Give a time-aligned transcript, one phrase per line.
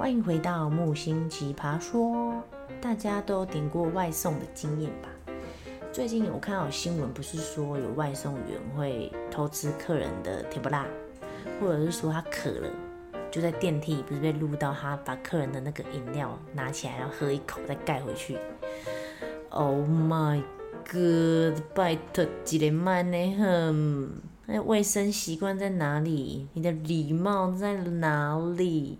[0.00, 2.42] 欢迎回到木星奇葩说。
[2.80, 5.10] 大家都有点过外送的经验吧？
[5.92, 10.86] 最近我看到新闻，不是说有外送员会偷吃客人的甜不辣，
[11.60, 12.70] 或者是说他渴了，
[13.30, 18.38] 就在电梯不是被录到他把客人的那个饮料拿起来，然后喝一口再盖回去。
[19.50, 20.42] Oh my
[20.90, 21.62] god！
[21.74, 23.36] 拜托，几点慢呢？
[23.38, 24.12] 哼，
[24.46, 26.48] 那卫生习惯在哪里？
[26.54, 28.98] 你的礼貌在哪里？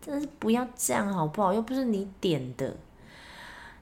[0.00, 1.52] 真的是不要这样好不好？
[1.52, 2.76] 又不是你点的。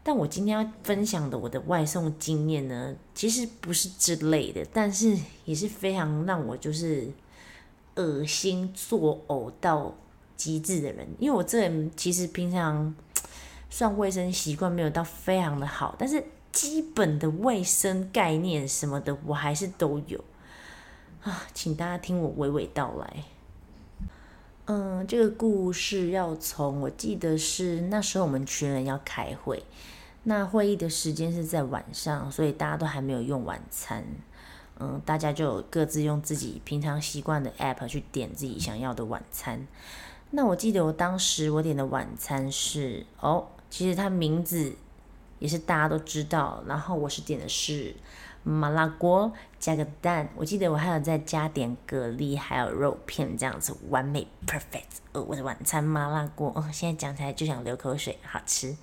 [0.03, 7.11] 但我今天要分享的我的外送经验呢，其实不是之类的，但是也是非常让我就是
[7.97, 9.95] 恶心作呕到
[10.35, 11.07] 极致的人。
[11.19, 12.95] 因为我这人其实平常
[13.69, 20.25] 算卫生习惯没有到非常的好，但是基本的卫生概念什么的我还是都有
[21.23, 23.25] 啊，请大家听我娓娓道来。
[24.71, 29.65] 嗯，这个故事要从我记得是那时候我们群人要开会。
[30.25, 34.05] 那会议的时间是在晚上，所以大家都还没有用晚餐。
[34.79, 39.67] 嗯，大家就各自用自己平常习惯的 app 去点自己想要的晚餐。
[40.33, 44.75] 那我记得我当时我点的晚餐是哦，其实它名字
[45.39, 46.63] 也是大家都知道。
[46.67, 47.95] 然后我是点的是
[48.43, 54.99] 麻辣锅加个蛋，我记得我还有再加点蛤蜊，还有肉片，这样子完美 perfect。
[55.13, 58.77] 哦，我的晚餐麻辣锅哦，现在讲起来就想流口水，好吃。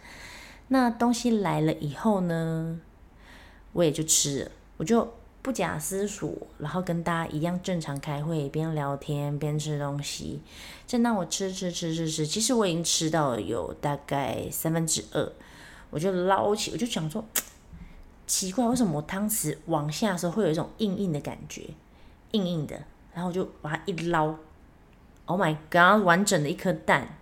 [0.68, 2.80] 那东西来了以后呢，
[3.74, 10.42] 我也就吃了，我就不假思索，然后跟大家一样正常开会，边聊天边吃东西。
[10.88, 15.32] 正当我吃吃吃吃吃，其实我已经吃到了有大概三分之二，
[15.90, 17.24] 我就捞起，我就想说，
[18.28, 21.70] 奇怪，为什么我汤匙往下的时候会有一种硬硬的感觉，
[22.32, 22.76] 硬硬的，
[23.14, 24.36] 然后我就把它一捞
[25.26, 27.18] ，Oh my God，完整的一颗蛋。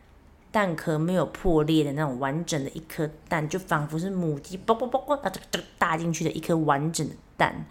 [0.52, 7.66] 蛋壳没有破裂的那种完整的一颗蛋，就仿佛是母鸡啵啵啵啵把这个大进去的一颗完整的蛋。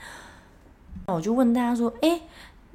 [1.06, 2.22] 那我就问大家说：“诶，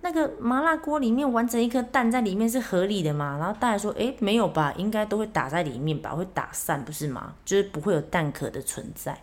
[0.02, 7.34] 那个麻辣锅里面完整一颗蛋在里面是合理的吗？”然后大家说：“诶，没有吧，应该都会打在里面吧，会打散不是吗？
[7.46, 9.18] 就是不会有蛋壳的存在。”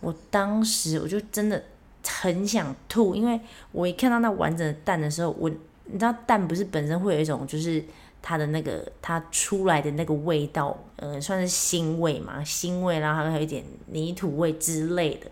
[0.00, 1.62] 我当时我就真的
[2.06, 3.40] 很想吐，因为
[3.72, 5.50] 我一看到那完整的蛋的时候，我
[5.84, 7.84] 你知道蛋不是本身会有一种就是。
[8.22, 15.26] 它的那个，它出来的那个味道，呃，算是腥味嘛，腥味，然后还有一点泥土味之类的，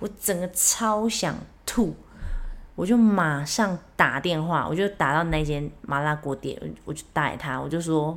[0.00, 1.94] 我整个超想吐，
[2.80, 8.16] 我就马上打电话，我就打到那间麻辣锅店，我就打给他，我就说，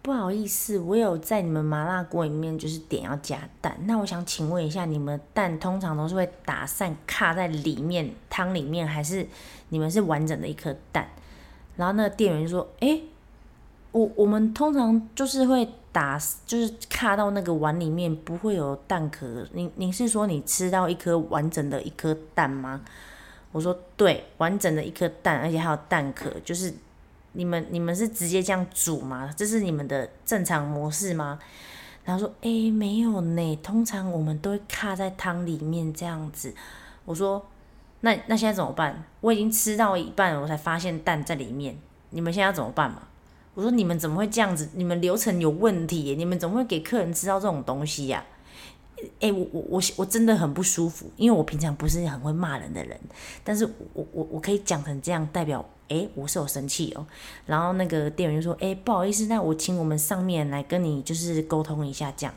[0.00, 9.28] 不好意思，我有在你们麻辣锅里面就是点要加蛋，那我想请问一下，你们蛋通常都是会打散卡在里面汤里面，还是
[9.68, 11.06] 你们是完整的一颗蛋？
[11.76, 13.02] 然后那个店员就说：“诶，
[13.92, 19.46] 我我们通常就是会打，就是卡到那个碗里面，不会有蛋壳。
[19.52, 22.80] 你你是说你吃到一颗完整的一颗蛋吗？”
[23.56, 26.30] 我说：“对，完整的一颗蛋，而且还有蛋壳。
[26.44, 26.70] 就是
[27.32, 29.32] 你们你们是直接这样煮吗？
[29.34, 31.38] 这是你们的正常模式吗？”
[32.04, 36.54] 然后说：“诶，没有呢，通常我们都会卡在汤里面这样子。”
[37.06, 37.46] 我说。
[38.00, 39.02] 那那现在怎么办？
[39.22, 41.76] 我已经吃到一半了，我才发现蛋在里面。
[42.10, 43.02] 你们现在要怎么办嘛？
[43.54, 44.68] 我说你们怎么会这样子？
[44.74, 46.14] 你们流程有问题！
[46.14, 48.22] 你们怎么会给客人吃到这种东西呀？
[49.20, 52.98] 诶，我我我我真的很不舒服，因为我平常不是很会骂人的人，
[53.44, 57.06] 但是我我我可以讲成这样，代表诶，我是有生气哦。
[57.44, 62.34] 然后那个店员就说：“诶，不好意思，那我请我们上面来跟你就是沟通一下，这样。”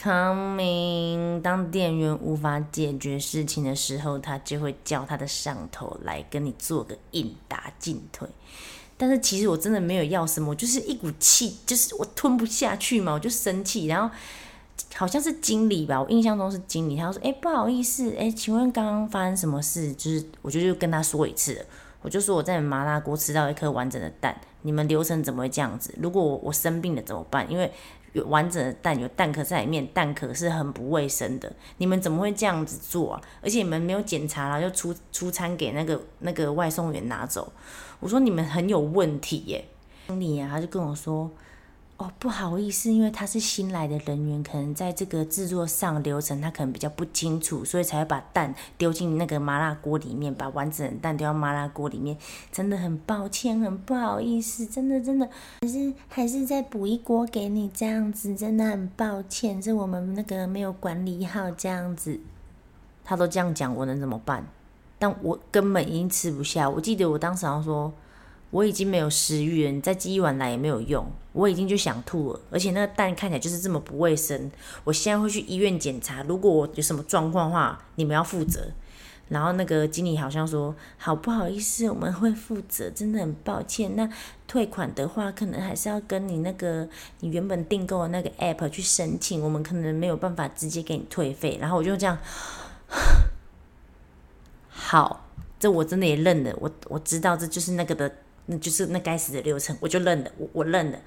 [0.00, 8.28] Coming，当店员无法解决事情的时候，他就会叫他的上头来跟你做个应答进退。
[8.96, 13.86] 但是其实我真的没有要什么，就是一股气，就是我吞不下去嘛，我就生气。
[13.86, 14.14] 然后
[14.94, 21.64] 好像是经理吧，我印象中是经理，他说：“哎，不好意思，哎，请问刚刚发生什么事？”就是我就就跟他说一次，
[22.02, 25.94] 我就说我在麻辣锅吃到一颗完整的蛋，你们流程怎么会这样子？
[26.00, 27.50] 如果我我生病了怎么办？
[27.50, 27.70] 因为
[28.12, 31.52] 有完整的蛋，有蛋壳在里面，蛋壳是很不卫生的。
[31.76, 33.20] 你们怎么会这样子做啊？
[33.42, 37.52] 而且你们没有检查然后，就出出餐给那个那个外送员拿走。
[38.00, 39.64] 我说你们很有问题耶。
[40.06, 41.30] 经理啊，他就跟我说。
[41.98, 52.16] 哦，不好意思，因为他是新来的人员，可能在这个制作上流程他可能比较不清楚，所以才会把蛋丢进那个麻辣锅里面，把完整的蛋丢到麻辣锅里面。
[52.52, 55.28] 真的很抱歉，很不好意思，真的真的，
[55.60, 62.20] 还是还是再补一锅给你这样子，真的很抱歉，是我们那个没有管理好这样子。
[63.04, 64.46] 他都这样讲，我能怎么办？
[65.00, 66.70] 但我根本已经吃不下。
[66.70, 67.92] 我记得我当时好像说。
[68.50, 74.50] 我已经没有食欲了，你再寄一碗来也没有用，我已经就想吐了，而且那个蛋看起来就是这么不卫生。
[74.84, 78.68] 我现在会去医院检查，如果我有什么状况的话，你们要负责。
[79.28, 83.94] 然后那个经理好像说：“好不好意思，我们会负责，真的很抱歉。
[83.94, 84.08] 那
[84.46, 86.88] 退款的话，可能还是要跟你那个
[87.20, 92.16] 你原本订购的那个 app 去申请，我们可能没有办法直接给你退费。”然后我就这样，
[94.70, 95.26] 好，
[95.60, 98.10] 这我真的也认了，我我知道这就是那个的。
[98.48, 100.98] 那就是那该死的流程，我就认了，我我认了。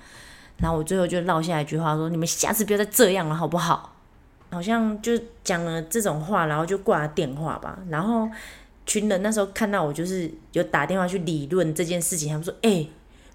[0.58, 3.96] 然后我最后就落下一句话说：“你们下次不要再这样了，好不好？”
[4.52, 5.12] 好像就
[5.44, 7.80] 讲了这种话，然后就挂了电话吧。
[7.90, 8.30] 然后
[8.86, 12.86] 群人那时候看到我，就是有打电话去理论这件事情，他们说：“哎、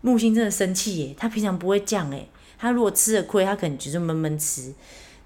[0.02, 2.26] 木星真的生气耶，他平常不会这样哎，
[2.58, 4.72] 他如果吃了亏，他可能就是闷闷吃。”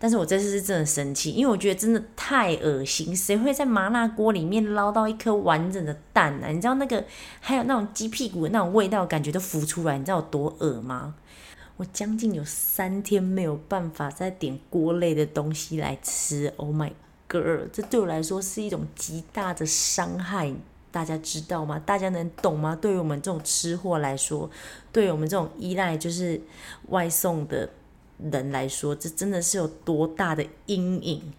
[0.03, 6.49] 但是我这次是真的生气，因为我觉得真的太恶心，谁会在麻辣锅里面捞到一颗完整的蛋呢、啊？
[6.49, 7.05] 你知道那个
[7.39, 11.15] 还有那种鸡屁股的那种味道，感觉都浮出来，你知道有多恶吗？
[11.77, 16.93] 我将近有三天没有办法再点锅类的东西来吃，Oh my
[17.29, 20.51] God，这对我来说是一种极大的伤害，
[20.91, 21.79] 大家知道吗？
[21.85, 22.75] 大家能懂吗？
[22.75, 24.51] 对于我们这种吃货来说，
[24.91, 26.41] 对于我们这种依赖就是
[26.89, 27.69] 外送的。
[28.33, 31.33] 人来说，这真的是有多大的阴影？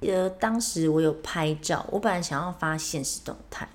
[0.00, 3.68] 呃，当时我有拍照，我本来想要发现实动态，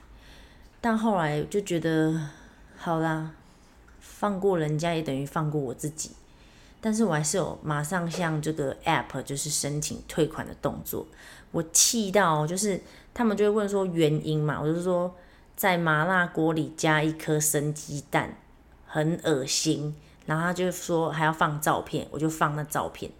[0.79, 2.29] 但后来就觉得，
[2.77, 3.31] 好啦，
[3.99, 6.11] 放过人家也等于放过我自己。
[6.79, 11.05] 但是我还是有马上向这个 app 就是申请退款的动作。
[11.51, 12.81] 我气到就是
[13.13, 15.13] 他们就会问说原因嘛，我就说
[15.55, 18.35] 在麻辣锅里加一颗生鸡蛋，
[18.87, 19.95] 很恶心。
[20.25, 23.11] 然后他就说还要放照片，我就放那照片，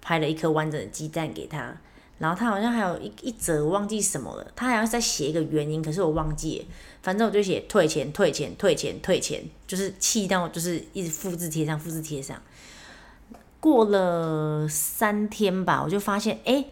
[0.00, 1.76] 拍了一颗完整的鸡蛋给他。
[2.18, 6.64] 然后他好像还有一一则忘记什么了，他好像在写一个原因，可是我忘记了。
[7.02, 12.40] 反正我就写退钱、退钱、退钱、退钱，就是气到就是一直复制贴上、复制贴上。
[13.60, 16.64] 过了三天吧，我就发现哎。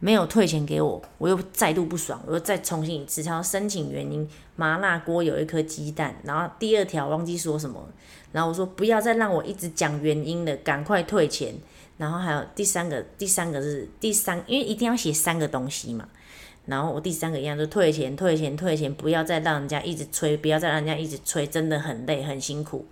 [0.00, 4.28] 没有退钱给我，我又再度不爽，我又再重新一次，然后申请原因。
[4.56, 7.82] 麻辣锅有一颗鸡蛋，然后第二条忘记说什么，
[8.32, 11.54] 然后我说不要再让我一直讲原因了，赶快退钱。
[11.96, 16.08] 然后还有第三个，第三个是第三，因为一定要写三个东西嘛。
[16.66, 22.86] 然后我第三个一样就退钱，退钱，退钱，不要再让人家一直催，不要再让人家一直催，真的很累，很辛苦。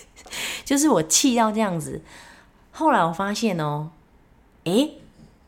[0.64, 2.00] 就是我气到这样子。
[2.70, 3.90] 后来我发现哦，
[4.64, 4.98] 诶。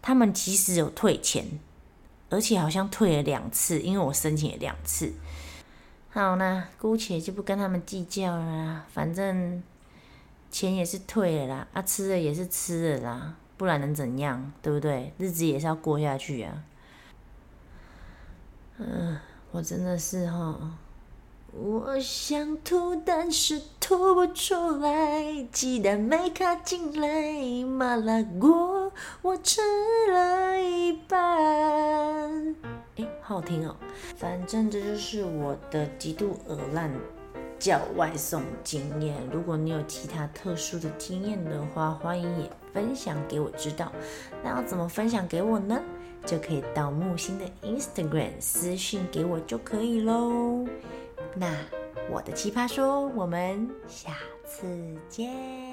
[0.02, 1.46] 他们其实有退钱，
[2.28, 5.12] 而且好像退了两次，因为我申请了两次。
[6.10, 9.62] 好，那姑且就不跟他们计较了啦，反正
[10.50, 14.52] 钱也是退了啦，啊，吃的也是吃了啦，不然能怎样？
[14.60, 15.12] 对不对？
[15.18, 16.64] 日子也是要过下去啊。
[18.78, 19.18] 嗯，
[19.52, 20.78] 我真的是哈。
[21.52, 28.79] 我想吐，但是吐不出来，鸡蛋没卡进来，麻辣锅
[29.22, 29.60] 我吃
[30.10, 32.56] 了一半。
[32.96, 33.76] 哎，好好听哦。
[34.16, 36.90] 反正这就是我的极度恶烂
[37.58, 39.16] 叫外送经验。
[39.32, 43.92] 如果你有其他特殊的经验的话，欢迎也分享给我知道。
[44.42, 45.80] 那要怎么分享给我呢？
[46.26, 50.66] 就可以到木星的 Instagram 私信给我就可以喽。
[51.34, 51.50] 那
[52.10, 54.12] 我的奇葩说，我们下
[54.44, 54.66] 次
[55.08, 55.69] 见。